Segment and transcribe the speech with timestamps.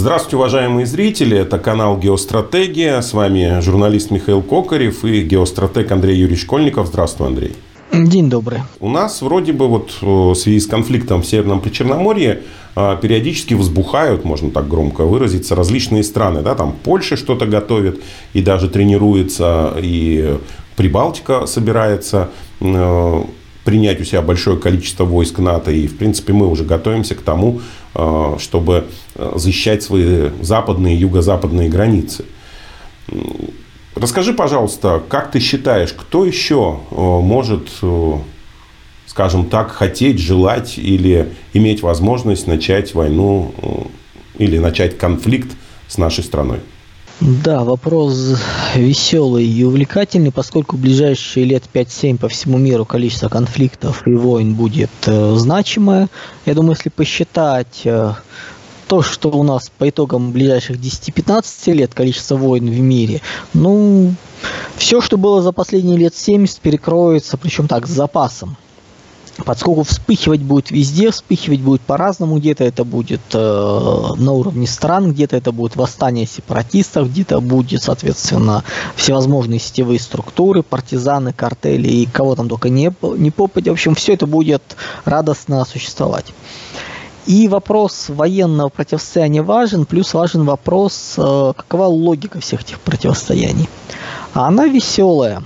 [0.00, 1.36] Здравствуйте, уважаемые зрители.
[1.36, 3.02] Это канал «Геостратегия».
[3.02, 6.86] С вами журналист Михаил Кокарев и геостратег Андрей Юрьевич Школьников.
[6.86, 7.52] Здравствуй, Андрей.
[7.92, 8.60] День добрый.
[8.80, 12.44] У нас вроде бы вот в связи с конфликтом в Северном Причерноморье
[12.74, 16.40] а, периодически взбухают, можно так громко выразиться, различные страны.
[16.40, 16.54] Да?
[16.54, 18.00] Там Польша что-то готовит
[18.32, 20.38] и даже тренируется, и
[20.76, 22.30] Прибалтика собирается
[22.60, 23.22] э,
[23.64, 25.70] принять у себя большое количество войск НАТО.
[25.70, 27.62] И, в принципе, мы уже готовимся к тому, э,
[27.92, 32.24] чтобы э, защищать свои западные и юго-западные границы.
[33.96, 37.68] Расскажи, пожалуйста, как ты считаешь, кто еще может,
[39.06, 43.52] скажем так, хотеть, желать или иметь возможность начать войну
[44.38, 45.50] или начать конфликт
[45.88, 46.60] с нашей страной?
[47.20, 48.38] Да, вопрос
[48.74, 54.54] веселый и увлекательный, поскольку в ближайшие лет 5-7 по всему миру количество конфликтов и войн
[54.54, 56.08] будет э, значимое.
[56.46, 58.14] Я думаю, если посчитать э,
[58.88, 63.20] то, что у нас по итогам ближайших 10-15 лет количество войн в мире,
[63.52, 64.14] ну,
[64.76, 68.56] все, что было за последние лет 70, перекроется, причем так, с запасом
[69.44, 73.38] поскольку вспыхивать будет везде, вспыхивать будет по-разному, где-то это будет э,
[74.16, 78.64] на уровне стран, где-то это будет восстание сепаратистов, где-то будет, соответственно,
[78.96, 83.70] всевозможные сетевые структуры, партизаны, картели и кого там только не, не попадя.
[83.70, 84.62] В общем, все это будет
[85.04, 86.26] радостно существовать.
[87.26, 93.68] И вопрос военного противостояния важен, плюс важен вопрос, э, какова логика всех этих противостояний.
[94.34, 95.42] А она веселая.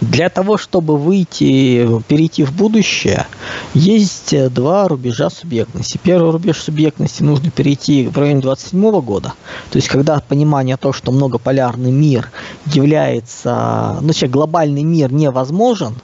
[0.00, 3.26] Для того, чтобы выйти, перейти в будущее,
[3.74, 5.98] есть два рубежа субъектности.
[6.00, 9.32] Первый рубеж субъектности нужно перейти в районе 27 года.
[9.70, 12.30] То есть, когда понимание того, что многополярный мир
[12.66, 15.96] является, ну, вообще глобальный мир невозможен,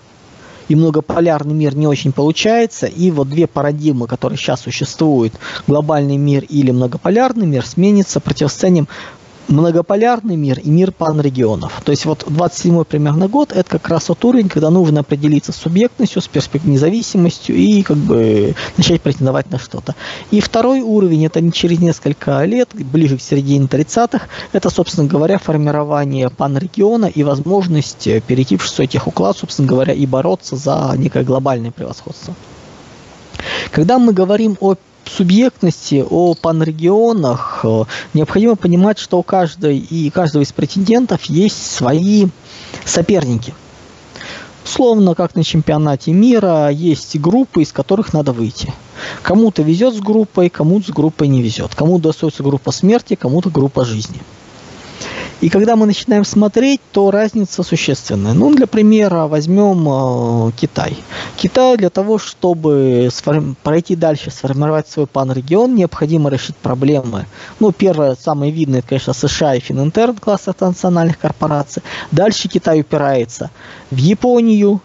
[0.68, 5.34] и многополярный мир не очень получается, и вот две парадигмы, которые сейчас существуют,
[5.66, 8.88] глобальный мир или многополярный мир, сменится противостоянием
[9.48, 11.82] многополярный мир и мир панрегионов.
[11.84, 15.56] То есть вот 27 примерно год это как раз тот уровень, когда нужно определиться с
[15.56, 19.94] субъектностью, с перспективой независимостью и как бы начать претендовать на что-то.
[20.30, 25.38] И второй уровень это не через несколько лет, ближе к середине 30-х, это, собственно говоря,
[25.38, 31.70] формирование панрегиона и возможность перейти в шестой техуклад, собственно говоря, и бороться за некое глобальное
[31.70, 32.34] превосходство.
[33.70, 34.76] Когда мы говорим о
[35.08, 37.84] субъектности, о панрегионах, э,
[38.14, 42.26] необходимо понимать, что у каждой и каждого из претендентов есть свои
[42.84, 43.54] соперники.
[44.64, 48.72] Словно как на чемпионате мира есть группы, из которых надо выйти.
[49.22, 51.74] Кому-то везет с группой, кому-то с группой не везет.
[51.74, 54.20] Кому-то достается группа смерти, кому-то группа жизни.
[55.40, 58.32] И когда мы начинаем смотреть, то разница существенная.
[58.32, 59.86] Ну, для примера возьмем
[60.48, 60.96] э, Китай.
[61.36, 63.56] Китай для того, чтобы сформ...
[63.62, 67.26] пройти дальше, сформировать свой пан-регион, необходимо решить проблемы.
[67.60, 71.82] Ну, первое, самое видное, это, конечно, США и Фининтерн, класс национальных корпораций.
[72.10, 73.50] Дальше Китай упирается
[73.90, 74.80] в Японию,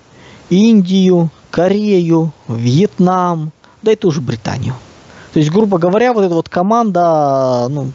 [0.49, 3.51] Индию, Корею, Вьетнам,
[3.81, 4.75] да и ту же Британию.
[5.33, 7.91] То есть, грубо говоря, вот эта вот команда, ну,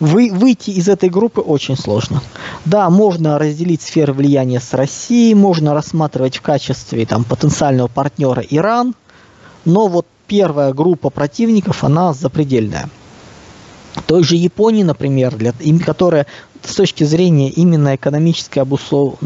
[0.00, 2.22] вы, выйти из этой группы очень сложно.
[2.64, 8.94] Да, можно разделить сферы влияния с Россией, можно рассматривать в качестве там, потенциального партнера Иран,
[9.64, 12.88] но вот первая группа противников, она запредельная
[14.06, 15.52] той же Японии, например, для,
[15.84, 16.26] которая
[16.64, 19.18] с точки зрения именно экономической обуслов...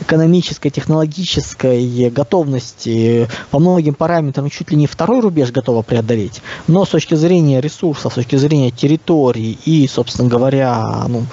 [0.00, 6.90] Экономической, технологической готовности по многим параметрам чуть ли не второй рубеж готова преодолеть, но с
[6.90, 11.24] точки зрения ресурсов, с точки зрения территории и, собственно говоря, ну,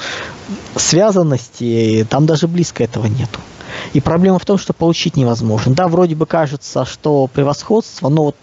[0.76, 3.40] связанности, там даже близко этого нету.
[3.94, 5.74] И проблема в том, что получить невозможно.
[5.74, 8.36] Да, вроде бы кажется, что превосходство, но вот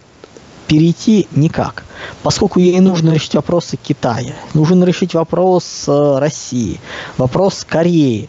[0.68, 1.84] перейти никак.
[2.22, 6.78] Поскольку ей нужно решить вопросы Китая, нужно решить вопрос России,
[7.16, 8.28] вопрос Кореи,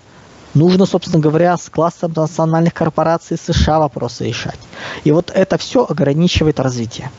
[0.54, 4.60] нужно, собственно говоря, с классом национальных корпораций США вопросы решать.
[5.04, 7.12] И вот это все ограничивает развитие.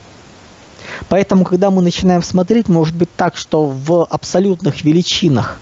[1.08, 5.58] Поэтому, когда мы начинаем смотреть, может быть так, что в абсолютных величинах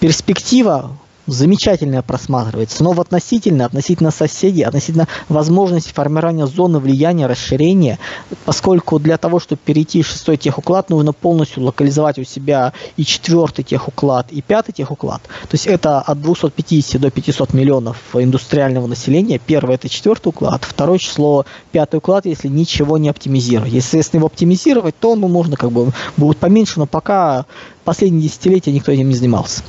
[0.00, 0.96] перспектива
[1.32, 7.98] замечательно просматривается, но в относительно, относительно соседей, относительно возможности формирования зоны влияния, расширения,
[8.44, 13.62] поскольку для того, чтобы перейти в шестой техуклад, нужно полностью локализовать у себя и четвертый
[13.62, 15.22] техуклад, и пятый техуклад.
[15.22, 19.38] То есть это от 250 до 500 миллионов индустриального населения.
[19.38, 23.72] Первый это четвертый уклад, второе число пятый уклад, если ничего не оптимизировать.
[23.72, 27.46] Если, если его оптимизировать, то ну, можно как бы будет поменьше, но пока
[27.84, 29.62] последние десятилетия никто этим не занимался.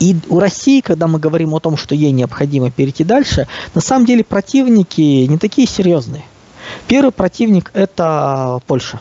[0.00, 4.06] И у России, когда мы говорим о том, что ей необходимо перейти дальше, на самом
[4.06, 6.24] деле противники не такие серьезные.
[6.88, 9.00] Первый противник– это Польша.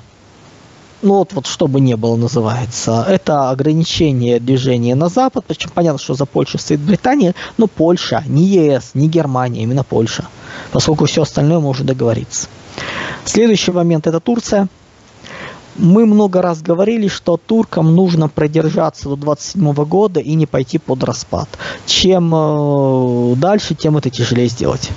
[1.02, 6.00] ну вот, вот что бы ни было называется, это ограничение движения на запад, причем понятно,
[6.00, 10.26] что за Польшей стоит Британия, но Польша, не ЕС, не Германия, именно Польша,
[10.74, 12.50] поскольку все остальное может договориться.
[13.24, 14.68] Следующий момент это Турция.
[15.76, 21.04] Мы много раз говорили, что туркам нужно продержаться до 27 года и не пойти под
[21.04, 21.48] распад.
[21.86, 24.90] Чем э, дальше, тем это тяжелее сделать.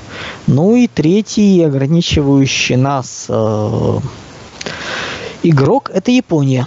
[0.46, 3.98] Ну и третий, ограничивающий нас э,
[5.42, 6.66] игрок, это Япония,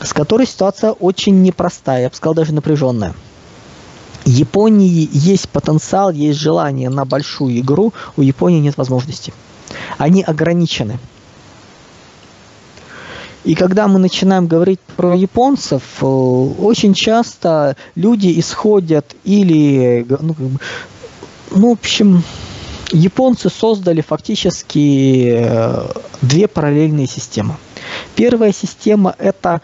[0.00, 3.14] с которой ситуация очень непростая, я бы сказал, даже напряженная.
[4.24, 9.32] Японии есть потенциал, есть желание на большую игру, у Японии нет возможности.
[9.98, 10.98] Они ограничены.
[13.44, 20.36] И когда мы начинаем говорить про японцев, э, очень часто люди исходят или, ну,
[21.50, 22.22] ну в общем,
[22.92, 25.86] японцы создали фактически э,
[26.20, 27.56] две параллельные системы.
[28.14, 29.60] Первая система– это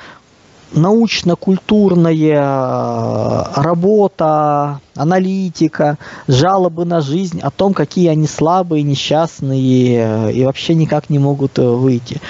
[0.72, 11.10] научно-культурная работа, аналитика, жалобы на жизнь о том, какие они слабые, несчастные и вообще никак
[11.10, 12.20] не могут э, выйти.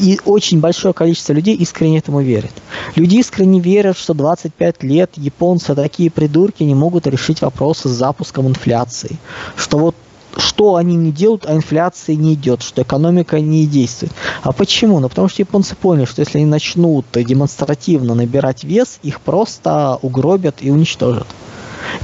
[0.00, 2.52] И очень большое количество людей искренне этому верит.
[2.94, 8.46] Люди искренне верят, что 25 лет японцы такие придурки не могут решить вопросы с запуском
[8.46, 9.16] инфляции.
[9.56, 9.94] Что вот
[10.38, 14.12] что они не делают, а инфляция не идет, что экономика не действует.
[14.42, 15.00] А почему?
[15.00, 20.56] Ну, потому что японцы поняли, что если они начнут демонстративно набирать вес, их просто угробят
[20.60, 21.26] и уничтожат.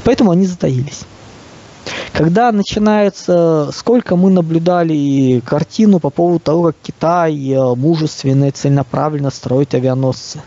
[0.04, 1.02] Поэтому они затаились.
[2.12, 9.30] Когда начинается, сколько мы наблюдали картину по поводу того, как Китай э, мужественно и целенаправленно
[9.30, 10.42] строит авианосцы.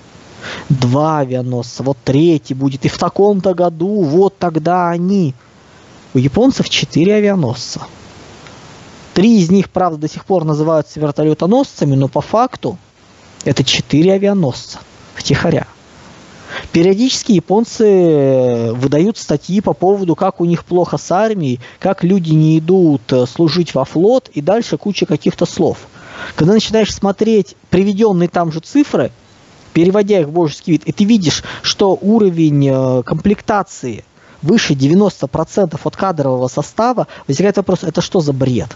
[0.70, 5.34] Два авианосца, вот третий будет, и в таком-то году, вот тогда они–
[6.14, 7.82] у японцев 4 авианосца.
[9.14, 12.78] Три из них, правда, до сих пор называются вертолетоносцами, но по факту
[13.46, 14.80] это 4 авианосца
[15.16, 15.68] втихаря.
[16.72, 22.34] Периодически японцы э, выдают статьи по поводу, как у них плохо с армией, как люди
[22.34, 25.88] не идут э, служить во флот и дальше куча каких-то слов.
[26.36, 29.12] Когда начинаешь смотреть приведенные там же цифры,
[29.74, 34.06] переводя их в божеский вид, и ты видишь, что уровень э, комплектации–
[34.42, 38.70] выше 90% от кадрового состава, возникает вопрос, это что за бред?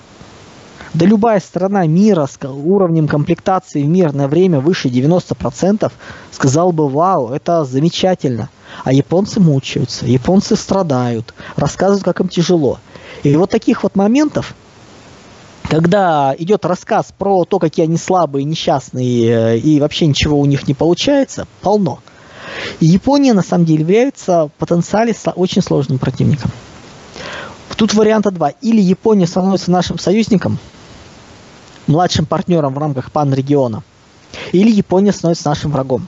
[0.94, 5.90] Да любая страна мира с уровнем комплектации в мирное время выше 90%
[6.32, 8.50] сказал бы, вау, это замечательно.
[8.84, 12.80] А японцы мучаются, японцы страдают, рассказывают, как им тяжело.
[13.24, 14.54] И вот таких вот моментов,
[15.70, 20.74] когда идет рассказ про то, какие они слабые, несчастные, и вообще ничего у них не
[20.74, 22.00] получается, полно.
[22.80, 26.52] Япония на самом деле является потенциально очень сложным противником.
[27.82, 28.50] Тут варианта два.
[28.62, 30.60] Или Япония становится нашим союзником,
[31.88, 33.82] младшим партнером в рамках пан-региона,
[34.52, 36.08] или Япония становится нашим врагом.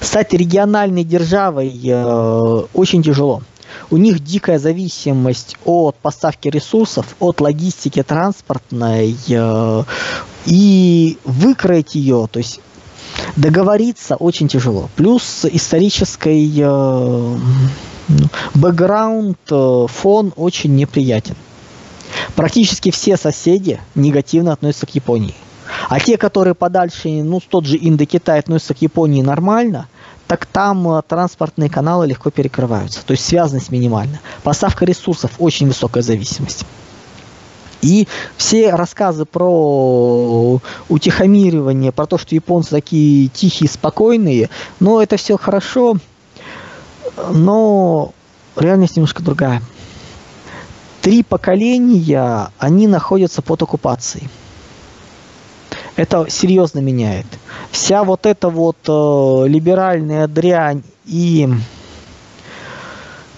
[0.00, 3.42] Стать региональной державой э, очень тяжело.
[3.90, 9.84] У них дикая зависимость от поставки ресурсов, от логистики транспортной, э,
[10.46, 12.60] и выкроить ее, то есть
[13.36, 14.88] договориться очень тяжело.
[14.96, 17.36] Плюс исторический э,
[18.08, 21.34] ну, бэкграунд, э, фон очень неприятен.
[22.34, 25.34] Практически все соседи негативно относятся к Японии.
[25.88, 29.88] А те, которые подальше, ну, тот же Индокитай относятся к Японии нормально,
[30.26, 33.04] так там э, транспортные каналы легко перекрываются.
[33.04, 34.20] То есть связанность минимальна.
[34.42, 36.64] Поставка ресурсов очень высокая зависимость.
[37.82, 44.48] И все рассказы про утихомиривание, про то, что японцы такие тихие, спокойные,
[44.78, 45.96] ну, это все хорошо,
[47.32, 48.12] но
[48.56, 49.62] реальность немножко другая.
[51.00, 54.28] Три поколения, они находятся под оккупацией.
[55.96, 57.26] Это серьезно меняет.
[57.72, 61.48] Вся вот эта вот э, либеральная дрянь и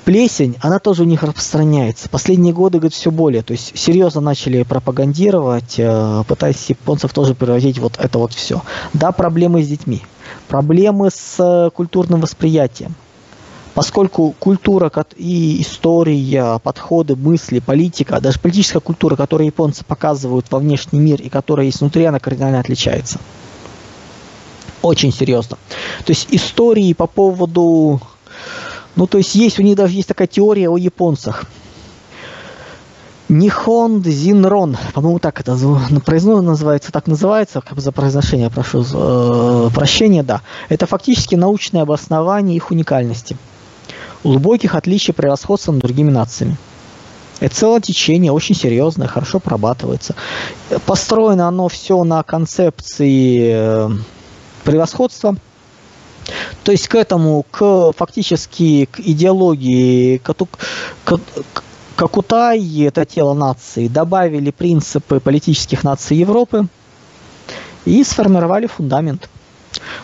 [0.05, 2.11] Плесень, она тоже у них распространяется.
[2.11, 3.43] Последние годы, говорит, все более.
[3.43, 8.63] То есть серьезно начали пропагандировать, э, пытаясь японцев тоже превратить вот это вот все.
[8.93, 10.03] Да, проблемы с детьми,
[10.49, 12.95] проблемы с э, культурным восприятием.
[13.73, 21.01] Поскольку культура и история, подходы, мысли, политика, даже политическая культура, которую японцы показывают во внешний
[21.01, 23.19] мир и которая есть внутри, она кардинально отличается.
[24.81, 25.57] Очень серьезно.
[26.05, 28.01] То есть истории по поводу
[28.97, 31.45] ну, то есть есть, у них даже есть такая теория о японцах.
[33.29, 35.57] Нихон Зинрон, по-моему, так это
[36.05, 40.43] произносится, называется, так называется, как бы за произношение прошу э, прощения, да.
[40.69, 43.37] Это фактически научное обоснование их уникальности,
[44.23, 46.59] глубоких отличий превосходства над другими нациями.
[47.41, 50.15] Это целое течение, очень серьезное, хорошо прорабатывается.
[50.87, 53.91] Построено оно все на концепции э,
[54.65, 55.37] превосходства.
[56.63, 60.21] То есть к этому, к фактически к идеологии
[61.97, 66.67] Какутай, это тело нации, добавили принципы политических наций Европы
[67.85, 69.29] и сформировали фундамент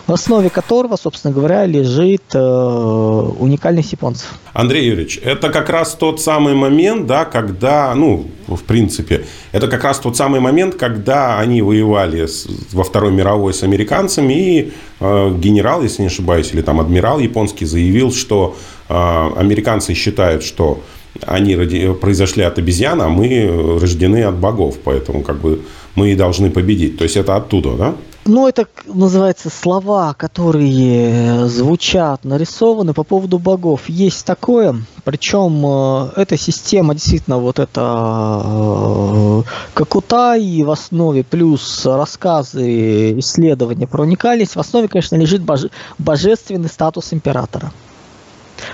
[0.07, 4.33] в основе которого, собственно говоря, лежит э, уникальность японцев.
[4.53, 9.83] Андрей Юрьевич, это как раз тот самый момент, да, когда, ну, в принципе, это как
[9.83, 15.35] раз тот самый момент, когда они воевали с, во Второй мировой с американцами, и э,
[15.37, 18.55] генерал, если не ошибаюсь, или там адмирал японский заявил, что
[18.89, 18.93] э,
[19.37, 20.81] американцы считают, что
[21.25, 25.61] они роди, произошли от обезьян, а мы рождены от богов, поэтому как бы
[25.95, 26.97] мы и должны победить.
[26.97, 27.95] То есть это оттуда, да?
[28.33, 33.89] Ну, это называется слова, которые звучат, нарисованы по поводу богов.
[33.89, 34.73] Есть такое,
[35.03, 39.41] причем э, эта система действительно вот это э,
[39.73, 47.11] Какутай в основе, плюс рассказы, исследования про уникальность, в основе, конечно, лежит боже, божественный статус
[47.11, 47.73] императора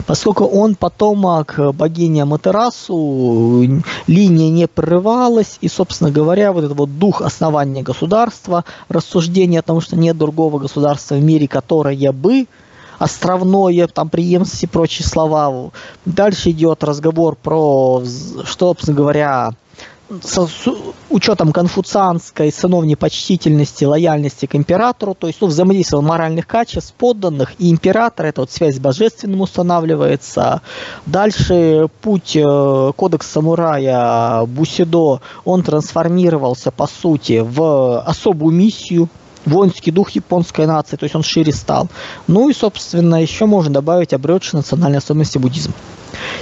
[0.05, 7.21] поскольку он потомок богини Аматерасу, линия не прерывалась, и, собственно говоря, вот этот вот дух
[7.21, 12.47] основания государства, рассуждение о том, что нет другого государства в мире, которое бы
[12.99, 15.71] островное, там преемственность и прочие слова.
[16.05, 18.03] Дальше идет разговор про,
[18.43, 19.51] что, собственно говоря,
[20.21, 20.47] с
[21.09, 27.69] учетом конфуцианской сыновней почтительности, лояльности к императору, то есть ну, взаимодействие моральных качеств подданных и
[27.69, 30.61] императора, это вот связь с божественным устанавливается.
[31.05, 39.09] Дальше путь э, кодекс самурая Бусидо, он трансформировался по сути в особую миссию,
[39.45, 41.87] воинский дух японской нации, то есть он шире стал.
[42.27, 45.73] Ну и, собственно, еще можно добавить обретшие национальные особенности буддизма.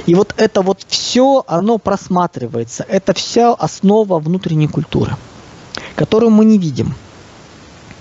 [0.05, 2.85] И вот это вот все, оно просматривается.
[2.87, 5.15] Это вся основа внутренней культуры,
[5.95, 6.95] которую мы не видим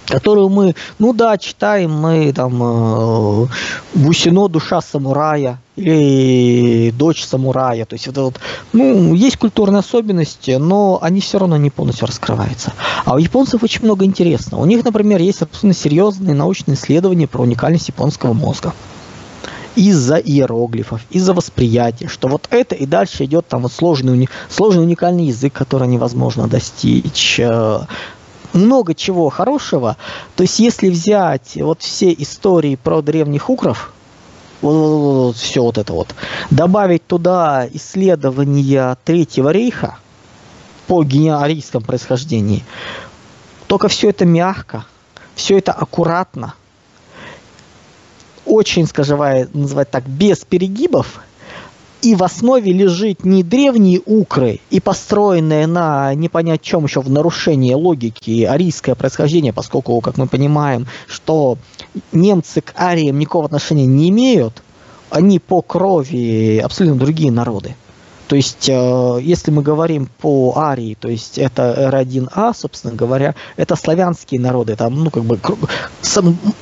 [0.06, 3.46] которую мы, ну да, читаем мы там э,
[3.94, 7.84] Бусино «Душа самурая» или «Дочь самурая».
[7.84, 8.38] То есть это вот,
[8.72, 12.72] ну, есть культурные особенности, но они все равно не полностью раскрываются.
[13.04, 14.62] А у японцев очень много интересного.
[14.62, 18.72] У них, например, есть абсолютно серьезные научные исследования про уникальность японского мозга
[19.76, 25.26] из-за иероглифов, из-за восприятия, что вот это и дальше идет там вот сложный, сложный уникальный
[25.26, 27.80] язык, который невозможно достичь, э,
[28.52, 29.96] много чего хорошего.
[30.36, 33.92] То есть если взять вот все истории про древних укров,
[34.62, 36.14] вот, вот, вот, все вот это вот,
[36.50, 39.98] добавить туда исследования Третьего рейха
[40.86, 42.64] по генеалогическому происхождении,
[43.66, 44.84] только все это мягко,
[45.34, 46.54] все это аккуратно–
[48.46, 49.20] очень, скажем,
[49.52, 51.20] называть так, без перегибов,
[52.04, 57.72] и в основе лежит не древние укры и построенные на не чем еще в нарушении
[57.72, 61.56] логики арийское происхождение, поскольку, как мы понимаем, что
[62.12, 64.62] немцы к ариям никакого отношения не имеют,
[65.08, 67.74] они по крови абсолютно другие народы.
[68.34, 73.76] То есть, э, если мы говорим по Арии, то есть это R1A, собственно говоря, это
[73.76, 75.38] славянские народы, там, ну, как бы,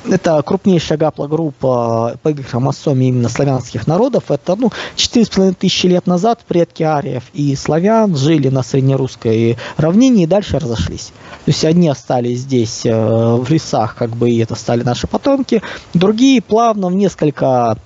[0.07, 6.83] это крупнейшая гаплогруппа по хромосоме именно славянских народов, это, ну, 4,5 тысячи лет назад предки
[6.83, 11.11] ариев и славян жили на среднерусской равнине и дальше разошлись.
[11.45, 15.63] То есть, одни остались здесь э, в лесах, как бы, и это стали наши потомки,
[15.95, 17.79] другие плавно в несколько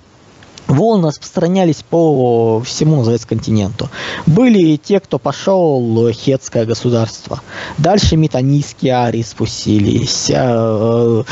[0.68, 3.88] волны распространялись по всему, называется, континенту.
[4.26, 7.40] Были те, кто пошел в хетское государство.
[7.78, 10.30] Дальше метанийские арии спустились.
[10.30, 11.22] Э,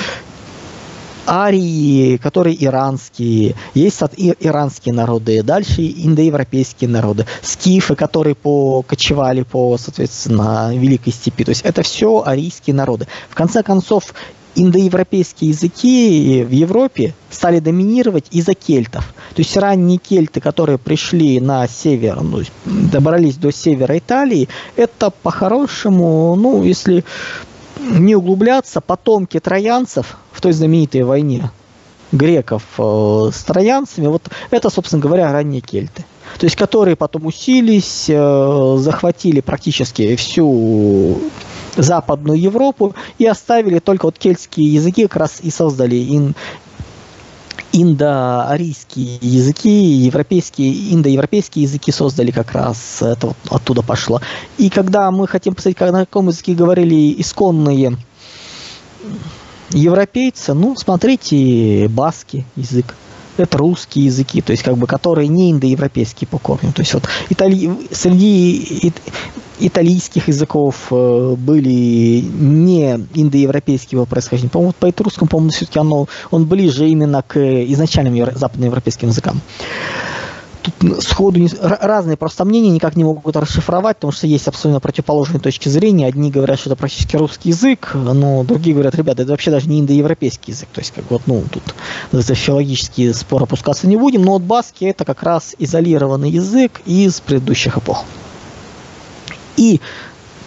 [1.28, 4.00] арии, которые иранские, есть
[4.40, 11.44] иранские народы, дальше индоевропейские народы, скифы, которые покочевали по, соответственно, Великой степи.
[11.44, 13.06] То есть это все арийские народы.
[13.28, 14.14] В конце концов,
[14.56, 19.14] индоевропейские языки в Европе стали доминировать из-за кельтов.
[19.34, 26.34] То есть ранние кельты, которые пришли на север, ну, добрались до севера Италии, это по-хорошему,
[26.36, 27.04] ну, если
[27.80, 31.50] не углубляться, потомки троянцев в той знаменитой войне
[32.12, 36.04] греков э, с троянцами, вот это, собственно говоря, ранние кельты.
[36.38, 41.20] То есть, которые потом усилились, э, захватили практически всю
[41.76, 46.34] Западную Европу и оставили только вот кельтские языки, как раз и создали ин,
[47.72, 54.20] индоарийские языки, европейские, индоевропейские языки создали как раз, это вот оттуда пошло.
[54.58, 57.96] И когда мы хотим посмотреть, как, на каком языке говорили исконные
[59.70, 62.94] европейцы, ну, смотрите, баски язык
[63.36, 66.72] это русские языки, то есть как бы которые не индоевропейские по корню.
[66.72, 67.70] То есть вот итали...
[67.90, 68.92] среди
[69.58, 74.50] итальянских языков э, были не индоевропейского происхождения.
[74.50, 79.40] По-моему, по этрусскому, по-моему, все-таки оно, он ближе именно к изначальным западноевропейским языкам
[80.66, 85.40] тут сходу не, разные просто мнения никак не могут расшифровать, потому что есть абсолютно противоположные
[85.40, 86.06] точки зрения.
[86.06, 89.80] Одни говорят, что это практически русский язык, но другие говорят, ребята, это вообще даже не
[89.80, 90.68] индоевропейский язык.
[90.72, 91.62] То есть, как вот, ну, тут
[92.12, 97.20] за филологический спор опускаться не будем, но вот баски это как раз изолированный язык из
[97.20, 98.04] предыдущих эпох.
[99.56, 99.80] И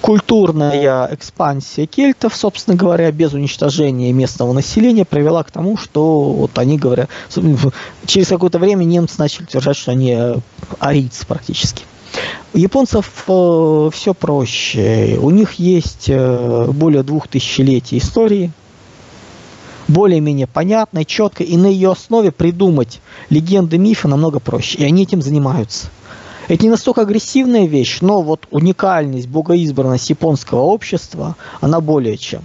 [0.01, 6.77] культурная экспансия кельтов, собственно говоря, без уничтожения местного населения привела к тому, что вот они
[6.77, 7.09] говорят,
[8.05, 10.35] через какое-то время немцы начали утверждать, что они э,
[10.79, 11.83] арийцы практически.
[12.53, 15.17] У японцев э, все проще.
[15.21, 18.51] У них есть э, более двух тысячелетий истории,
[19.87, 24.79] более-менее понятной, четкой, и на ее основе придумать легенды, мифы намного проще.
[24.79, 25.87] И они этим занимаются.
[26.49, 32.41] Это не настолько агрессивная вещь, но вот уникальность, богоизбранность японского общества, она более чем.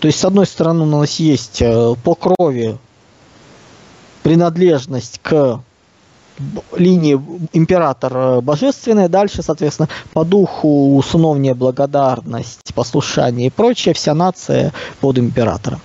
[0.00, 2.76] То есть, с одной стороны, у нас есть э, по крови
[4.24, 5.60] принадлежность к
[6.76, 7.20] линии
[7.52, 15.80] император божественная, дальше, соответственно, по духу усыновление, благодарность, послушание и прочее, вся нация под императором.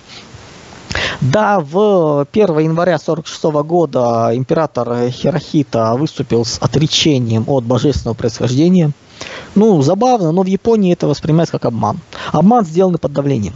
[1.22, 8.90] Да, в 1 января 1946 года император Хирохита выступил с отречением от божественного происхождения.
[9.54, 12.00] Ну, забавно, но в Японии это воспринимается как обман.
[12.32, 13.54] Обман, сделанный под давлением.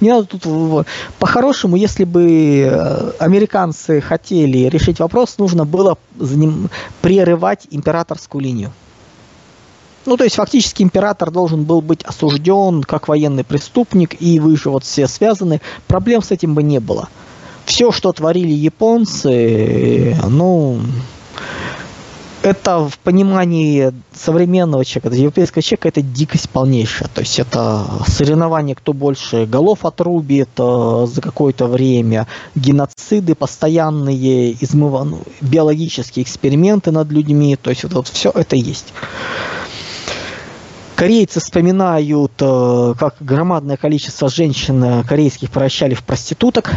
[0.00, 0.86] Не надо тут...
[1.18, 5.98] По-хорошему, если бы э, американцы хотели решить вопрос, нужно было
[7.02, 8.70] прерывать императорскую линию.
[10.06, 14.70] Ну, то есть фактически император должен был быть осужден как военный преступник, и вы же
[14.70, 15.60] вот все связаны.
[15.86, 17.08] Проблем с этим бы не было.
[17.64, 20.80] Все, что творили японцы, ну,
[22.44, 27.08] это в понимании современного человека, европейского человека, это дикость полнейшая.
[27.08, 35.04] То есть это соревнование, кто больше голов отрубит э, за какое-то время, геноциды постоянные, измыва...
[35.04, 37.56] Ну, биологические эксперименты над людьми.
[37.56, 38.92] То есть вот, вот все это есть.
[40.96, 46.70] Корейцы вспоминают, э, как громадное количество женщин э, корейских превращали в проституток.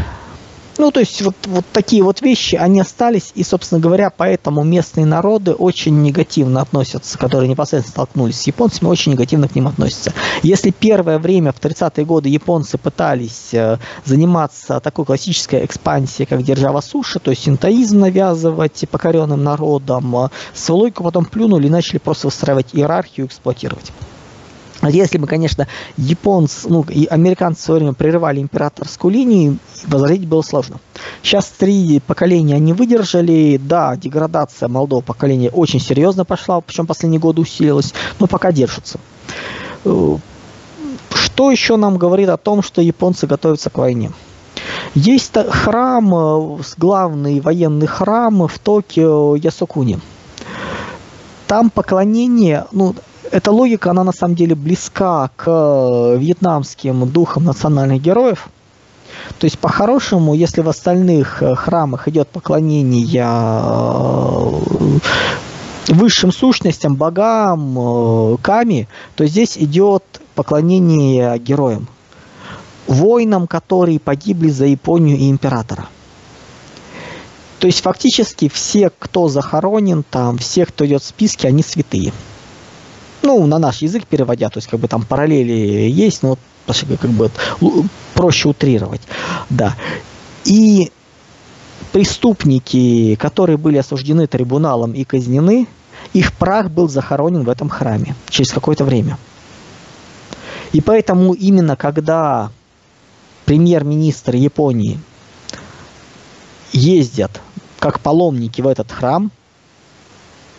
[0.77, 5.05] Ну, то есть вот, вот такие вот вещи, они остались, и, собственно говоря, поэтому местные
[5.05, 10.13] народы очень негативно относятся, которые непосредственно столкнулись с японцами, очень негативно к ним относятся.
[10.43, 16.81] Если первое время, в 30-е годы, японцы пытались э, заниматься такой классической экспансией, как держава
[16.81, 22.67] суши, то есть синтоизм навязывать покоренным народам, свою логику потом плюнули и начали просто выстраивать
[22.73, 23.91] иерархию эксплуатировать.
[24.83, 30.41] Если бы, конечно, японцы, ну, и американцы в свое время прерывали императорскую линию, возразить было
[30.43, 30.79] сложно.
[31.23, 33.59] Сейчас три поколения они выдержали.
[33.61, 38.99] Да, деградация молодого поколения очень серьезно пошла, причем последние годы усилилась, но пока держится.
[39.83, 40.17] Э,
[41.13, 44.11] что еще нам говорит о том, что японцы готовятся к войне?
[44.93, 49.99] Есть храм, э, главный военный храм в Токио Ясукуни.
[51.47, 52.93] Там поклонение, ну,
[53.31, 58.49] эта логика, она на самом деле близка к э, вьетнамским духам национальных героев.
[59.39, 64.51] То есть, по-хорошему, если в остальных э, храмах идет поклонение э,
[65.89, 70.03] высшим сущностям, богам, ками, то здесь идет
[70.35, 71.87] поклонение героям.
[72.87, 75.87] Воинам, которые погибли за Японию и императора.
[77.59, 82.13] То есть фактически все, кто захоронен там, все, кто идет в списке, они святые
[83.21, 87.31] ну, на наш язык переводя, то есть как бы там параллели есть, но как бы
[88.13, 89.01] проще утрировать,
[89.49, 89.75] да.
[90.45, 90.91] И
[91.91, 95.67] преступники, которые были осуждены трибуналом и казнены,
[96.13, 99.17] их прах был захоронен в этом храме через какое-то время.
[100.73, 102.51] И поэтому именно когда
[103.45, 104.99] премьер-министр Японии
[106.73, 107.41] ездят
[107.79, 109.31] как паломники в этот храм,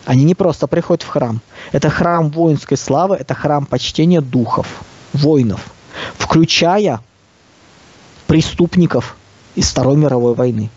[0.05, 1.41] они не просто приходят в храм.
[1.71, 4.67] Это храм воинской славы, это храм почтения духов,
[5.13, 5.65] воинов,
[6.17, 7.01] включая
[8.27, 9.15] преступников
[9.55, 10.69] из Второй мировой войны.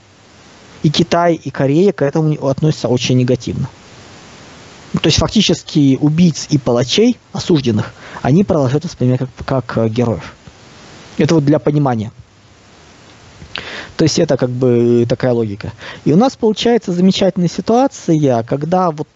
[0.82, 3.68] И Китай, и Корея к этому относятся очень негативно.
[4.92, 10.34] То есть фактически убийц и палачей, осужденных, они продолжают воспринимать как, как героев.
[11.16, 12.12] Это вот для понимания.
[14.02, 15.72] То есть это как бы такая логика.
[16.04, 19.06] И у нас получается замечательная ситуация, когда вот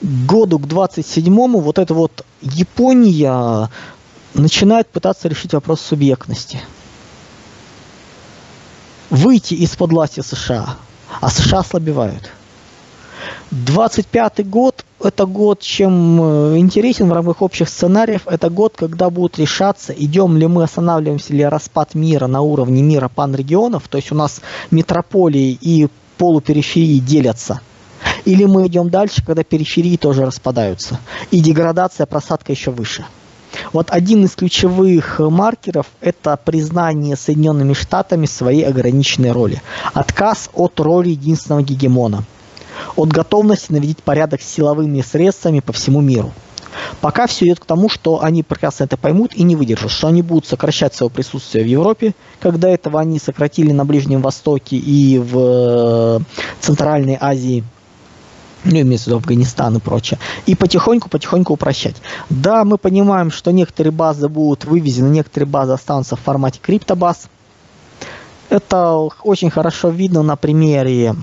[0.00, 3.68] году к 27-му вот эта вот Япония
[4.34, 6.60] начинает пытаться решить вопрос субъектности.
[9.10, 10.76] Выйти из-под власти США,
[11.20, 12.30] а США ослабевают.
[13.50, 19.38] 25 год это год, чем э, интересен в рамках общих сценариев, это год, когда будут
[19.38, 24.14] решаться, идем ли мы, останавливаемся ли распад мира на уровне мира панрегионов, то есть у
[24.14, 27.60] нас метрополии и полупериферии делятся.
[28.26, 30.98] Или мы идем дальше, когда периферии тоже распадаются.
[31.30, 33.06] И деградация, просадка еще выше.
[33.72, 39.62] Вот один из ключевых маркеров– это признание Соединенными Штатами своей ограниченной роли.
[39.94, 42.24] Отказ от роли единственного гегемона–
[42.96, 46.32] от готовности наведить порядок силовыми средствами по всему миру.
[47.00, 50.22] Пока все идет к тому, что они прекрасно это поймут и не выдержат, что они
[50.22, 55.36] будут сокращать свое присутствие в Европе, когда этого они сократили на Ближнем Востоке и в
[55.36, 56.20] э,
[56.60, 57.64] Центральной Азии,
[58.64, 61.96] ну, имеется в виду Афганистан и прочее, и потихоньку-потихоньку упрощать.
[62.28, 67.28] Да, мы понимаем, что некоторые базы будут вывезены, некоторые базы останутся в формате криптобаз.
[68.50, 71.14] Это очень хорошо видно на примере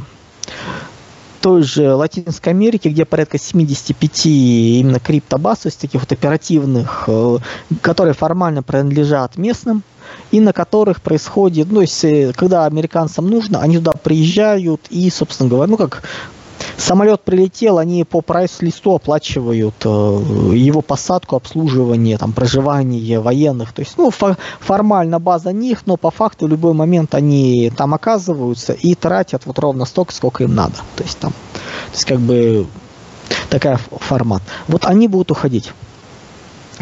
[1.47, 7.37] той же Латинской Америке, где порядка 75 именно криптобаз, то есть таких вот оперативных, э,
[7.81, 9.81] которые формально принадлежат местным,
[10.31, 15.71] и на которых происходит, ну, если, когда американцам нужно, они туда приезжают и, собственно говоря,
[15.71, 16.03] ну, как
[16.75, 23.73] Самолет прилетел, они по прайс-листу оплачивают э, его посадку, обслуживание, там, проживание военных.
[23.73, 27.93] То есть, ну, фо- формально база них, но по факту в любой момент они там
[27.93, 30.75] оказываются и тратят вот ровно столько, сколько им надо.
[30.95, 32.67] То есть там, то есть как бы
[33.49, 34.41] такая формат.
[34.67, 35.71] Вот они будут уходить.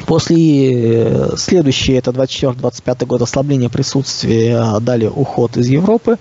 [0.07, 6.17] После э, следующие, это 24-25 год, ослабление присутствия, а далее уход из Европы.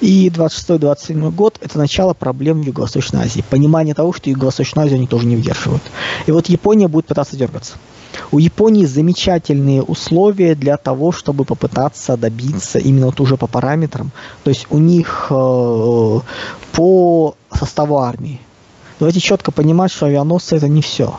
[0.00, 3.44] И 26-27 год, это начало проблем в Юго-Восточной Азии.
[3.48, 5.82] Понимание того, что Юго-Восточную Азию они тоже не удерживают.
[6.26, 7.74] И вот Япония будет пытаться дергаться.
[8.32, 14.10] У Японии замечательные условия для того, чтобы попытаться добиться именно вот уже по параметрам.
[14.42, 16.20] То есть у них э,
[16.72, 18.40] по составу армии.
[18.98, 21.18] Давайте четко понимать, что авианосцы это не все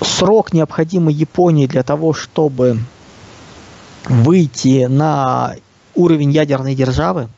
[0.00, 2.78] срок, необходимый Японии для того, чтобы
[4.04, 5.54] выйти на
[5.94, 7.28] уровень ядерной державы,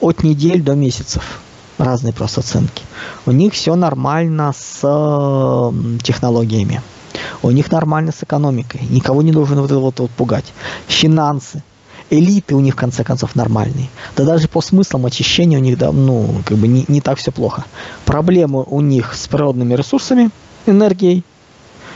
[0.00, 1.40] от недель до месяцев.
[1.78, 2.82] Разные просто оценки.
[3.24, 4.80] У них все нормально с
[6.02, 6.82] технологиями.
[7.42, 8.82] У них нормально с экономикой.
[8.90, 10.52] Никого не должен вот это вот, вот пугать.
[10.86, 11.62] Финансы.
[12.10, 13.88] Элиты у них, в конце концов, нормальные.
[14.16, 17.32] Да даже по смыслам очищения у них, да, ну, как бы не, не так все
[17.32, 17.64] плохо.
[18.04, 20.30] Проблемы у них с природными ресурсами,
[20.66, 21.24] энергией,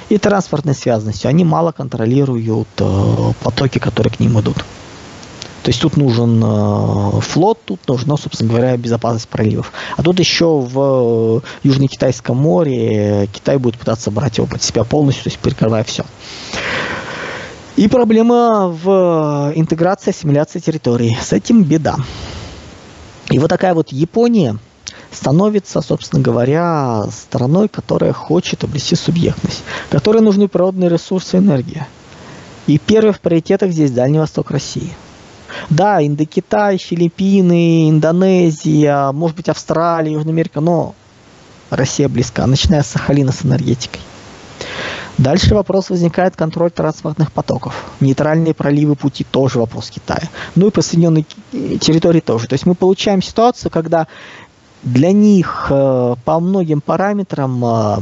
[0.08, 1.28] и транспортной связанностью.
[1.28, 4.56] Они мало контролируют э, потоки, которые к ним идут.
[5.62, 9.72] То есть тут нужен э, флот, тут нужна, собственно говоря, безопасность проливов.
[9.96, 15.24] А тут еще в э, Южно-Китайском море Китай будет пытаться брать его под себя полностью,
[15.24, 16.04] то есть перекрывая все.
[17.74, 21.18] И проблема в интеграции, ассимиляции территорий.
[21.20, 21.96] С этим беда.
[23.30, 24.58] И вот такая вот Япония,
[25.16, 31.88] становится, собственно говоря, страной, которая хочет обрести субъектность, которой нужны природные ресурсы и энергия.
[32.66, 34.92] И первый в приоритетах здесь Дальний Восток России.
[35.70, 40.94] Да, Индокитай, Филиппины, Индонезия, может быть Австралия, Южная Америка, но
[41.70, 44.00] Россия близка, начиная с Сахалина с энергетикой.
[45.18, 47.86] Дальше вопрос возникает контроль транспортных потоков.
[48.00, 50.28] Нейтральные проливы пути тоже вопрос Китая.
[50.54, 51.24] Ну и присоединенные
[51.80, 52.46] территории тоже.
[52.48, 54.08] То есть мы получаем ситуацию, когда
[54.86, 57.98] для них э, по многим параметрам э,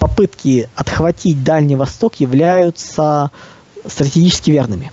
[0.00, 3.30] попытки отхватить Дальний Восток являются
[3.86, 4.90] стратегически верными.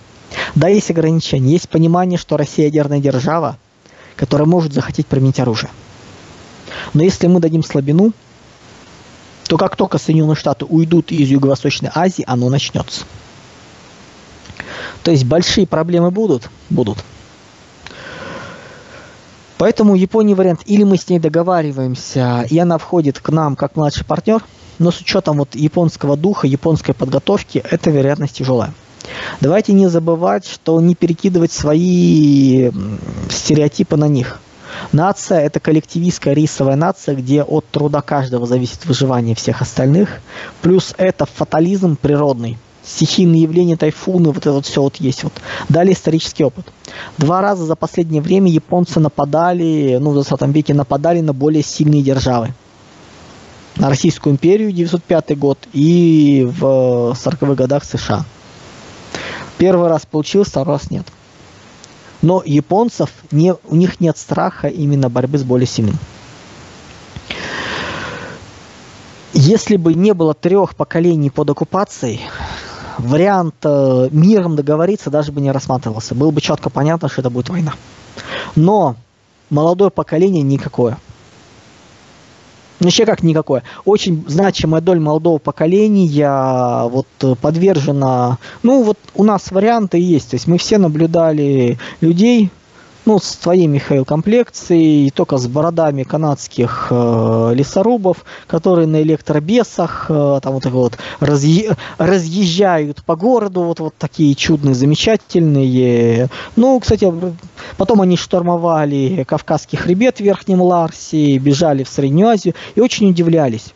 [0.54, 3.58] Да, есть ограничения, есть понимание, что Россия ядерная держава,
[4.16, 5.72] которая может захотеть применить оружие.
[6.94, 8.14] Но если мы дадим слабину,
[9.48, 13.06] то как только Соединенные Штаты уйдут из Юго-Восточной Азии, оно начнется.
[15.02, 16.50] То есть большие проблемы будут?
[16.70, 17.04] Будут.
[19.58, 24.06] Поэтому Японии вариант, или мы с ней договариваемся, и она входит к нам как младший
[24.06, 24.44] партнер,
[24.80, 28.74] но с учетом вот японского духа, японской подготовки, эта вероятность тяжелая.
[29.40, 32.72] Давайте не забывать, что не перекидывать свои
[33.30, 34.42] стереотипы на них.
[34.92, 40.20] Нация– это коллективистская рисовая нация, где от труда каждого зависит выживание всех остальных.
[40.62, 45.24] Плюс это фатализм природный стихийные явления, тайфуны, вот это вот все вот есть.
[45.24, 45.34] Вот.
[45.70, 46.66] Далее исторический опыт.
[47.18, 52.02] Два раза за последнее время японцы нападали, ну, в 20 веке нападали на более сильные
[52.02, 52.54] державы.
[53.78, 58.26] На Российскую империю 905 год и в 40-х годах США.
[59.58, 61.06] Первый раз получилось, второй раз нет.
[62.22, 65.98] Но японцев, не, у них нет страха именно борьбы с более сильным.
[69.34, 72.22] Если бы не было трех поколений под оккупацией,
[72.98, 76.16] вариант э, миром договориться даже бы не рассматривался.
[76.16, 77.74] Было бы четко понятно, что это будет война.
[78.56, 78.96] Но
[79.50, 80.98] молодое поколение никакое.
[82.80, 83.64] Вообще как никакое.
[83.86, 87.08] Очень значимая доля молодого поколения вот
[87.42, 88.38] подвержена...
[88.64, 90.32] Ну вот у нас варианты есть.
[90.32, 92.52] То есть мы все наблюдали людей,
[93.06, 100.40] ну, с твоей, Михаил, комплекцией, только с бородами канадских э, лесорубов, которые на электробесах э,
[100.42, 101.76] там вот так вот разъ...
[101.98, 106.30] разъезжают по городу, вот, вот такие чудные, замечательные.
[106.56, 107.12] Ну, кстати,
[107.78, 113.74] потом они штурмовали Кавказский хребет в Верхнем Ларсе, бежали в Среднюю Азию и очень удивлялись.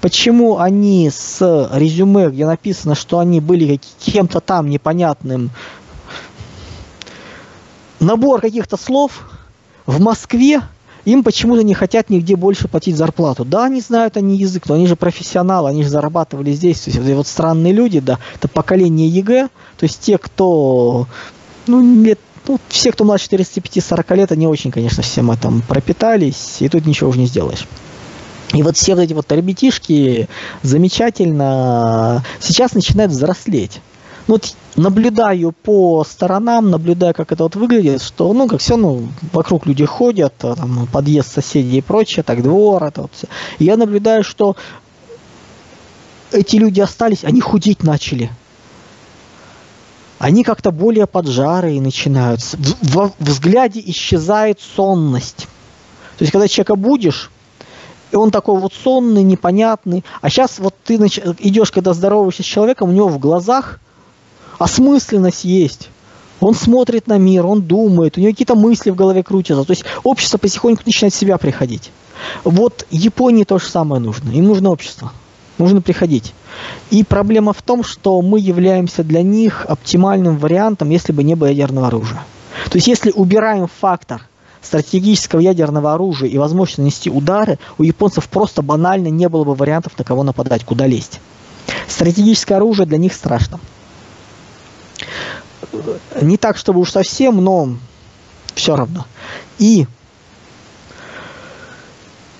[0.00, 5.50] Почему они с резюме, где написано, что они были кем-то там непонятным
[8.00, 9.28] набор каких-то слов
[9.86, 10.62] в Москве
[11.04, 13.44] им почему-то не хотят нигде больше платить зарплату.
[13.44, 16.80] Да, они знают они язык, но они же профессионалы, они же зарабатывали здесь.
[16.80, 21.06] То есть вот, вот странные люди, да, это поколение ЕГЭ, то есть те, кто,
[21.66, 26.68] ну, лет, ну, все, кто младше 35-40 лет, они очень, конечно, всем этом пропитались, и
[26.68, 27.66] тут ничего уже не сделаешь.
[28.52, 30.28] И вот все вот эти вот ребятишки
[30.62, 33.80] замечательно сейчас начинают взрослеть.
[34.28, 39.08] Ну, вот наблюдаю по сторонам, наблюдаю, как это вот выглядит, что, ну, как все, ну,
[39.32, 43.26] вокруг люди ходят, а, там, подъезд соседей и прочее, так, двор, это вот все.
[43.58, 44.54] Я наблюдаю, что
[46.30, 48.30] эти люди остались, они худеть начали.
[50.18, 52.42] Они как-то более поджарые начинают.
[52.42, 55.48] В, в взгляде исчезает сонность.
[56.18, 57.30] То есть, когда человека будешь,
[58.10, 60.04] и он такой вот сонный, непонятный.
[60.20, 63.80] А сейчас вот ты идешь, когда здороваешься с человеком, у него в глазах
[64.58, 65.88] осмысленность есть.
[66.40, 69.64] Он смотрит на мир, он думает, у него какие-то мысли в голове крутятся.
[69.64, 71.90] То есть общество потихоньку начинает в себя приходить.
[72.44, 74.30] Вот Японии то же самое нужно.
[74.30, 75.12] Им нужно общество.
[75.58, 76.34] Нужно приходить.
[76.90, 81.48] И проблема в том, что мы являемся для них оптимальным вариантом, если бы не было
[81.48, 82.24] ядерного оружия.
[82.70, 84.22] То есть если убираем фактор
[84.62, 89.98] стратегического ядерного оружия и возможность нанести удары, у японцев просто банально не было бы вариантов,
[89.98, 91.20] на кого нападать, куда лезть.
[91.88, 93.58] Стратегическое оружие для них страшно
[96.20, 97.76] не так, чтобы уж совсем, но
[98.54, 99.06] все равно.
[99.58, 99.86] И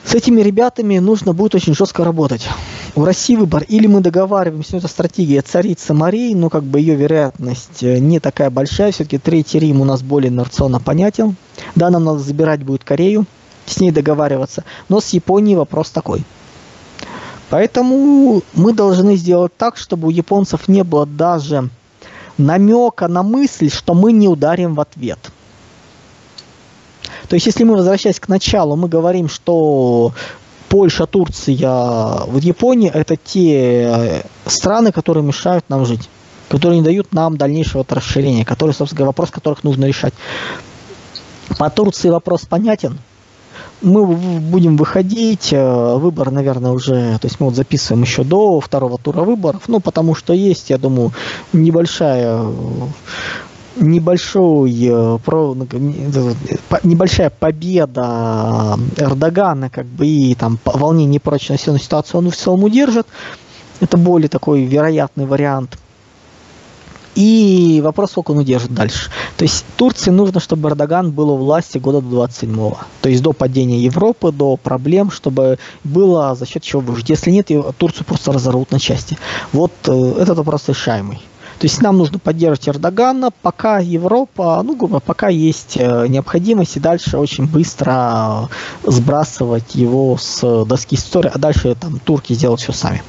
[0.04, 2.48] с этими ребятами нужно будет очень жестко работать.
[2.94, 3.64] У России выбор.
[3.68, 8.18] Или мы договариваемся, ну, это стратегия царица морей, но как бы ее вероятность э, не
[8.18, 8.90] такая большая.
[8.92, 11.36] Все-таки Третий Рим у нас более инерционно понятен.
[11.74, 13.26] Да, нам надо забирать будет Корею,
[13.66, 14.64] с ней договариваться.
[14.88, 16.24] Но с Японией вопрос такой.
[17.50, 21.68] Поэтому мы должны сделать так, чтобы у японцев не было даже
[22.38, 25.18] намека на мысль, что мы не ударим в ответ.
[27.28, 30.12] То есть, если мы, возвращаясь к началу, мы говорим, что
[30.68, 36.08] Польша, Турция, вот Япония– это те э, страны, которые мешают нам жить,
[36.48, 40.14] которые не дают нам дальнейшего расширения, которые, собственно говоря, вопрос которых нужно решать.
[41.58, 42.98] По Турции вопрос понятен–
[43.80, 48.98] мы будем выходить, э, выбор, наверное, уже, то есть мы вот записываем еще до второго
[48.98, 51.12] тура выборов, ну, потому что есть, я думаю,
[51.52, 52.44] небольшая
[53.80, 55.66] небольшой, э, ну,
[56.82, 63.06] небольшая победа Эрдогана, как бы, и там волнение населенную ситуацию он в целом удержит.
[63.80, 65.78] Это более такой вероятный вариант.
[67.18, 69.10] И вопрос, сколько он удержит дальше.
[69.36, 72.78] То есть Турции нужно, чтобы Эрдоган был у власти года до 27-го.
[73.00, 77.10] То есть до падения Европы, до проблем, чтобы было за счет чего выжить.
[77.10, 79.18] Если нет, Турцию просто разорвут на части.
[79.52, 81.18] Вот э, этот вопрос решаемый.
[81.58, 87.18] То есть нам нужно поддерживать Эрдогана, пока Европа, ну, пока есть э, необходимость, и дальше
[87.18, 88.48] очень быстро
[88.84, 93.02] сбрасывать его с доски истории, а дальше там турки сделают все сами.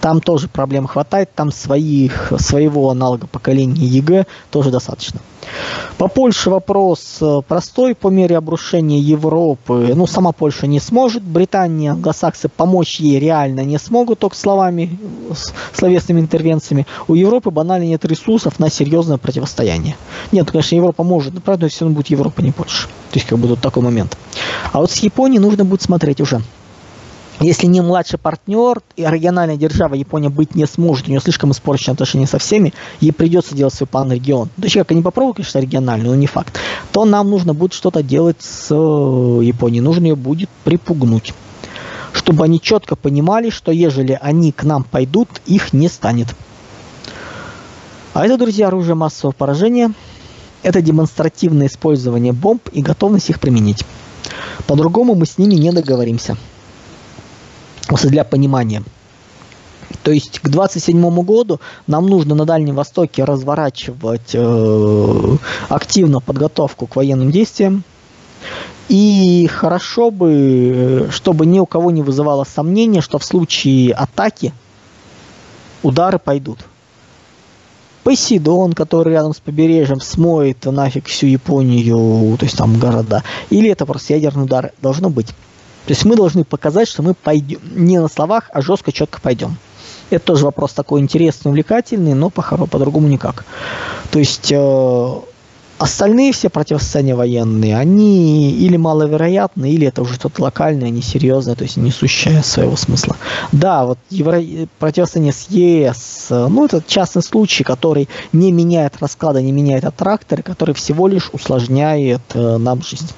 [0.00, 5.20] Там тоже проблем хватает, там своих, своего аналога поколения ЕГЭ тоже достаточно.
[5.98, 7.94] По Польше вопрос э, простой.
[7.94, 11.22] По мере обрушения Европы, ну, сама Польша не сможет.
[11.22, 14.98] Британия, англосаксы помочь ей реально не смогут, только словами,
[15.72, 16.86] словесными интервенциями.
[17.08, 19.96] У Европы банально нет ресурсов на серьезное противостояние.
[20.32, 22.88] Нет, конечно, Европа может, но правда, все равно будет Европа, не Польша.
[23.10, 24.16] То есть, как бы тут такой момент.
[24.72, 26.40] А вот с Японией нужно будет смотреть уже.
[27.42, 31.94] Если не младший партнер, и региональная держава Япония быть не сможет, у нее слишком испорчены
[31.94, 34.48] отношения со всеми, ей придется делать свой пан-регион.
[34.48, 36.56] То есть, как они попробуют, конечно, региональную, но не факт.
[36.92, 38.74] То нам нужно будет что-то делать с э,
[39.42, 39.80] Японией.
[39.80, 41.34] Нужно ее будет припугнуть.
[42.12, 46.28] Чтобы они четко понимали, что ежели они к нам пойдут, их не станет.
[48.14, 49.92] А это, друзья, оружие массового поражения.
[50.62, 53.84] Это демонстративное использование бомб и готовность их применить.
[54.68, 56.36] По-другому мы с ними не договоримся
[57.86, 58.82] просто для понимания.
[60.02, 65.36] То есть к 27 году нам нужно на Дальнем Востоке разворачивать э,
[65.68, 67.84] активно подготовку к военным действиям.
[68.88, 74.52] И хорошо бы, чтобы ни у кого не вызывало сомнения, что в случае атаки
[75.82, 76.58] удары пойдут.
[78.02, 83.22] Посейдон, который рядом с побережьем, смоет нафиг всю Японию, то есть там города.
[83.48, 84.72] Или это просто ядерный удар.
[84.82, 85.28] Должно быть.
[85.86, 89.56] То есть мы должны показать, что мы пойдем не на словах, а жестко, четко пойдем.
[90.10, 93.44] Это тоже вопрос такой интересный, увлекательный, но по-другому никак.
[94.10, 95.20] То есть э,
[95.78, 101.76] остальные все противостояния военные, они или маловероятны, или это уже что-то локальное, несерьезное, то есть
[101.76, 103.16] несущее своего смысла.
[103.52, 104.40] Да, вот евро...
[104.78, 110.74] противостояние с ЕС, ну это частный случай, который не меняет расклада, не меняет аттрактор, который
[110.74, 113.08] всего лишь усложняет э, нам жизнь.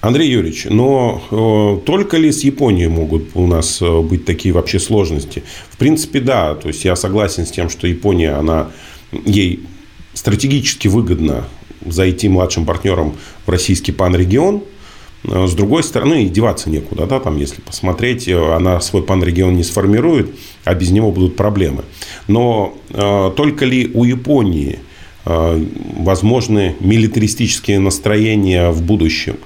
[0.00, 4.78] Андрей Юрьевич, но э, только ли с Японией могут у нас э, быть такие вообще
[4.78, 5.42] сложности?
[5.70, 6.54] В принципе, да.
[6.54, 8.70] То есть я согласен с тем, что Япония, она
[9.24, 9.64] ей
[10.14, 11.44] стратегически выгодно
[11.84, 14.62] зайти младшим партнером в российский панрегион.
[15.24, 19.64] Э, с другой стороны, и деваться некуда, да, там, если посмотреть, она свой панрегион не
[19.64, 20.30] сформирует,
[20.62, 21.82] а без него будут проблемы.
[22.28, 24.78] Но э, только ли у Японии
[25.24, 25.64] э,
[25.96, 29.38] возможны милитаристические настроения в будущем?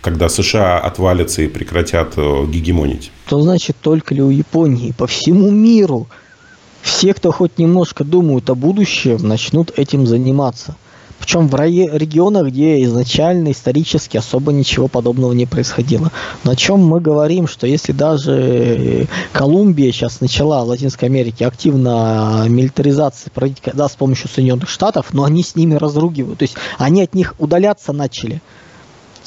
[0.00, 3.10] Когда США отвалятся и прекратят э, гегемонить?
[3.26, 4.92] Что значит только ли у Японии?
[4.96, 6.06] По всему миру
[6.82, 10.76] все, кто хоть немножко думают о будущем, начнут этим заниматься.
[11.18, 16.12] Причем в регионах, где изначально исторически особо ничего подобного не происходило.
[16.44, 23.30] На чем мы говорим, что если даже Колумбия сейчас начала в Латинской Америке активно милитаризации
[23.30, 26.38] проводить да, с помощью Соединенных Штатов, но они с ними разругивают.
[26.38, 28.40] То есть они от них удаляться начали.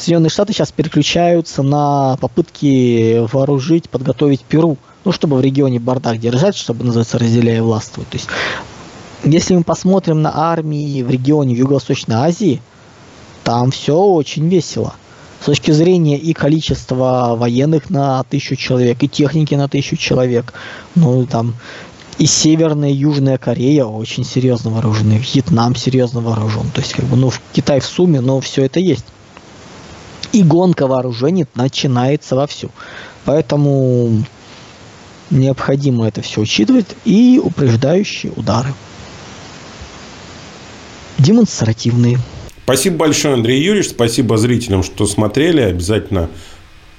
[0.02, 6.56] Соединенные Штаты сейчас переключаются на попытки вооружить, подготовить Перу, ну, чтобы в регионе бардак держать,
[6.56, 8.10] чтобы, называется, разделяя властвовать.
[8.10, 8.28] То есть,
[9.24, 12.62] если мы посмотрим на армии в регионе в Юго-Восточной Азии,
[13.44, 14.96] там все очень весело.
[15.40, 20.54] С точки зрения и количества военных на тысячу человек, и техники на тысячу человек.
[20.96, 21.54] Ну, там
[22.18, 26.72] и Северная и Южная Корея очень серьезно вооружены, Вьетнам серьезно вооружен.
[26.74, 29.06] То есть, как бы, ну, Китай в сумме, но все это есть
[30.34, 32.70] и гонка вооружений начинается вовсю.
[33.26, 34.24] Поэтому
[35.30, 38.74] необходимо это все учитывать и упреждающие удары.
[41.17, 42.17] Демонстративные.
[42.63, 43.89] Спасибо большое, Андрей Юрьевич.
[43.89, 45.62] Спасибо зрителям, что смотрели.
[45.62, 46.30] Обязательно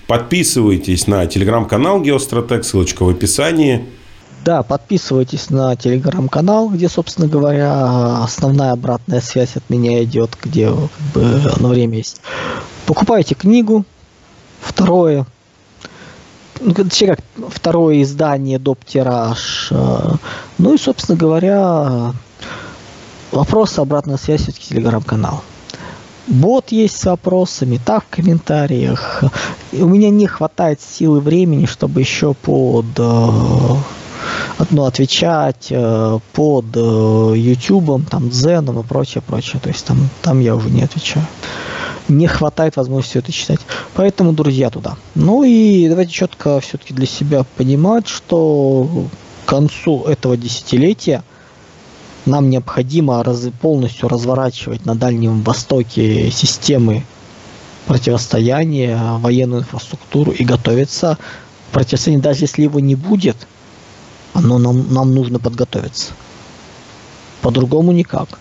[0.07, 2.65] подписывайтесь на телеграм-канал Геостратег.
[2.65, 3.87] Ссылочка в описании.
[4.45, 11.15] Да, подписывайтесь на телеграм-канал, где, собственно говоря, основная обратная связь от меня идет, где как
[11.15, 12.21] бы на время есть.
[12.93, 13.87] Покупайте книгу.
[14.61, 15.25] Второе.
[16.61, 16.89] Ну, как
[17.49, 18.85] второе издание доп.
[18.85, 19.69] тираж.
[19.71, 20.17] Э,
[20.59, 22.13] ну и, собственно говоря,
[23.31, 25.43] вопросы, обратная связь все-таки телеграм-канал.
[26.27, 29.25] Бот есть с вопросами, так в комментариях.
[29.73, 38.29] У меня не хватает силы времени, чтобы еще под ну, отвечать э, под YouTube, там,
[38.29, 39.63] Дзеном и прочее, прочее.
[39.63, 41.25] То есть там, там я уже не отвечаю.
[42.09, 43.61] Не хватает возможности это читать.
[43.95, 44.97] Поэтому, друзья, туда.
[45.15, 49.07] Ну и давайте четко все-таки для себя понимать, что
[49.45, 51.23] к концу этого десятилетия
[52.27, 57.05] нам необходимо раз, полностью разворачивать на Дальнем Востоке системы
[57.87, 61.19] противостояния, военную инфраструктуру и готовиться
[61.71, 63.37] к противостоянию, даже если его не будет–
[64.35, 66.13] но нам, нам нужно подготовиться.
[67.41, 68.39] По-другому никак.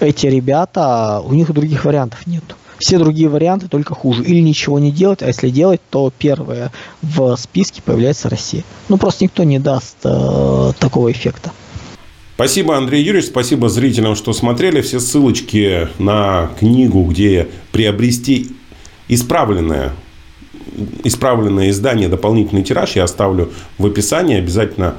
[0.00, 2.44] Эти ребята, у них других вариантов нет.
[2.78, 4.24] Все другие варианты только хуже.
[4.24, 8.64] Или ничего не делать, а если делать, то первое в списке появляется Россия.
[8.88, 11.52] Ну просто никто не даст э, такого эффекта.
[12.34, 14.80] Спасибо, Андрей Юрьевич, спасибо зрителям, что смотрели.
[14.80, 18.50] Все ссылочки на книгу, где приобрести
[19.06, 19.92] исправленное
[21.04, 24.38] исправленное издание, дополнительный тираж я оставлю в описании.
[24.38, 24.96] Обязательно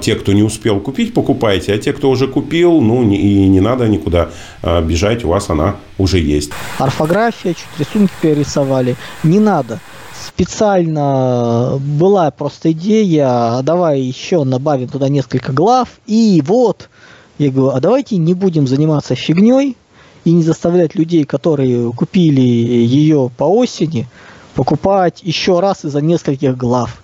[0.00, 1.72] те, кто не успел купить, покупайте.
[1.72, 4.28] А те, кто уже купил, ну и не надо никуда
[4.62, 6.50] э, бежать, у вас она уже есть.
[6.78, 8.96] Орфография, чуть рисунки перерисовали.
[9.24, 9.80] Не надо.
[10.26, 15.88] Специально была просто идея, а давай еще добавим туда несколько глав.
[16.06, 16.88] И вот,
[17.38, 19.76] я говорю, а давайте не будем заниматься фигней
[20.24, 24.06] и не заставлять людей, которые купили ее по осени,
[24.54, 27.02] покупать еще раз из-за нескольких глав.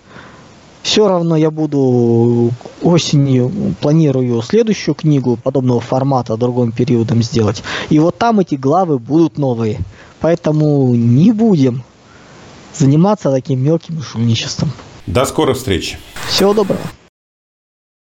[0.83, 2.51] Все равно я буду
[2.81, 3.51] осенью,
[3.81, 7.63] планирую следующую книгу подобного формата другим периодом сделать.
[7.89, 9.79] И вот там эти главы будут новые.
[10.19, 11.83] Поэтому не будем
[12.73, 14.71] заниматься таким мелким жульничеством.
[15.07, 15.97] До скорых встреч.
[16.29, 16.79] Всего доброго.